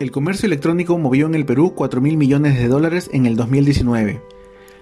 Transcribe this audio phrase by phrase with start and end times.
[0.00, 4.20] El comercio electrónico movió en el Perú 4 mil millones de dólares en el 2019.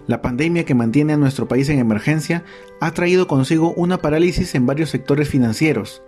[0.07, 2.45] La pandemia que mantiene a nuestro país en emergencia
[2.81, 6.03] ha traído consigo una parálisis en varios sectores financieros.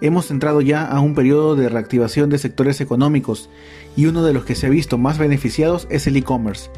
[0.00, 3.50] Hemos entrado ya a un periodo de reactivación de sectores económicos
[3.96, 6.70] y uno de los que se ha visto más beneficiados es el e-commerce.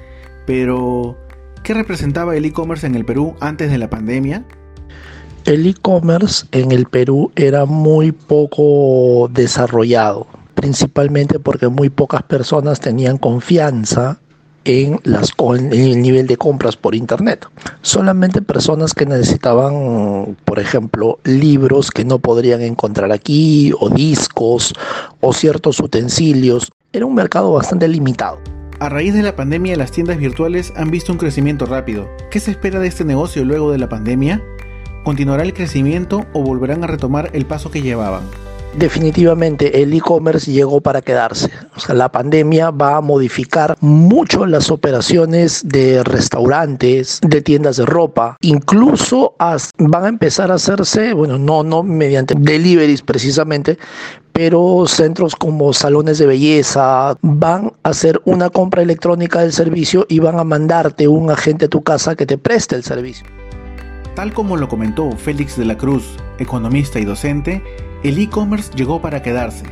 [0.47, 1.19] Pero,
[1.63, 4.47] ¿qué representaba el e-commerce en el Perú antes de la pandemia?
[5.45, 13.19] El e-commerce en el Perú era muy poco desarrollado principalmente porque muy pocas personas tenían
[13.19, 14.19] confianza
[14.65, 17.47] en, las, en el nivel de compras por internet.
[17.83, 24.75] Solamente personas que necesitaban, por ejemplo, libros que no podrían encontrar aquí, o discos,
[25.21, 26.73] o ciertos utensilios.
[26.93, 28.39] Era un mercado bastante limitado.
[28.81, 32.09] A raíz de la pandemia, las tiendas virtuales han visto un crecimiento rápido.
[32.31, 34.43] ¿Qué se espera de este negocio luego de la pandemia?
[35.05, 38.25] ¿Continuará el crecimiento o volverán a retomar el paso que llevaban?
[38.79, 41.51] Definitivamente el e-commerce llegó para quedarse.
[41.77, 47.87] O sea, la pandemia va a modificar mucho las operaciones de restaurantes, de tiendas de
[47.87, 49.35] ropa, incluso
[49.79, 53.79] van a empezar a hacerse, bueno, no, no mediante deliveries precisamente,
[54.33, 60.19] pero centros como salones de belleza van a hacer una compra electrónica del servicio y
[60.19, 63.27] van a mandarte un agente a tu casa que te preste el servicio.
[64.15, 67.63] Tal como lo comentó Félix de la Cruz, economista y docente,
[68.09, 69.65] el e-commerce llegó para quedarse.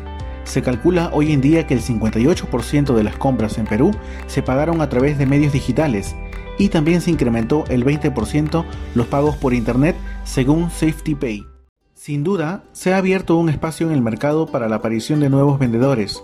[0.43, 3.93] Se calcula hoy en día que el 58% de las compras en Perú
[4.27, 6.17] se pagaron a través de medios digitales
[6.59, 11.47] y también se incrementó el 20% los pagos por Internet según SafetyPay.
[11.95, 15.59] Sin duda, se ha abierto un espacio en el mercado para la aparición de nuevos
[15.59, 16.23] vendedores.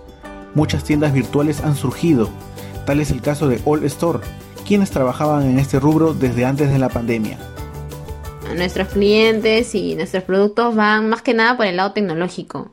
[0.55, 2.29] Muchas tiendas virtuales han surgido,
[2.87, 4.19] tal es el caso de All Store,
[4.67, 7.39] quienes trabajaban en este rubro desde antes de la pandemia
[8.55, 12.71] nuestros clientes y nuestros productos van más que nada por el lado tecnológico.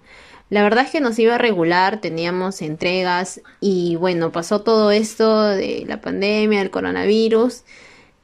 [0.49, 5.43] La verdad es que nos iba a regular, teníamos entregas y bueno, pasó todo esto
[5.43, 7.63] de la pandemia, del coronavirus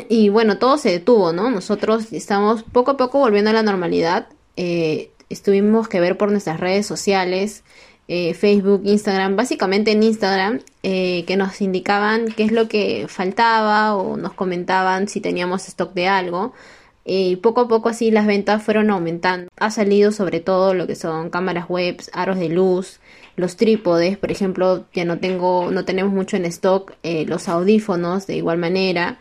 [0.09, 1.49] y bueno, todo se detuvo, ¿no?
[1.49, 4.27] Nosotros estamos poco a poco volviendo a la normalidad.
[4.55, 7.63] Eh, estuvimos que ver por nuestras redes sociales,
[8.07, 13.95] eh, Facebook, Instagram, básicamente en Instagram, eh, que nos indicaban qué es lo que faltaba
[13.95, 16.53] o nos comentaban si teníamos stock de algo.
[17.05, 19.49] Y poco a poco así las ventas fueron aumentando.
[19.57, 22.99] Ha salido sobre todo lo que son cámaras web, aros de luz,
[23.35, 28.27] los trípodes, por ejemplo, ya no tengo, no tenemos mucho en stock, eh, los audífonos
[28.27, 29.19] de igual manera,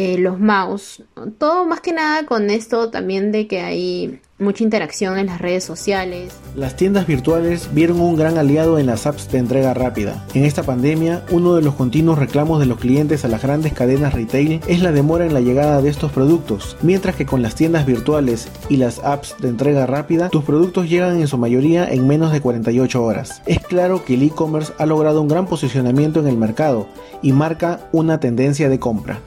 [0.00, 1.02] eh, los mouse,
[1.36, 5.62] todo más que nada con esto también de que hay mucha interacción en las redes
[5.62, 6.32] sociales.
[6.56, 10.24] Las tiendas virtuales vieron un gran aliado en las apps de entrega rápida.
[10.32, 14.14] En esta pandemia, uno de los continuos reclamos de los clientes a las grandes cadenas
[14.14, 17.84] retail es la demora en la llegada de estos productos, mientras que con las tiendas
[17.84, 22.32] virtuales y las apps de entrega rápida, tus productos llegan en su mayoría en menos
[22.32, 23.42] de 48 horas.
[23.44, 26.86] Es claro que el e-commerce ha logrado un gran posicionamiento en el mercado
[27.20, 29.20] y marca una tendencia de compra.